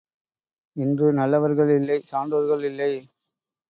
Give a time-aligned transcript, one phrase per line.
[0.75, 2.93] இன்று நல்லவர்கள் இல்லை, சான்றோர்கள் இல்லை!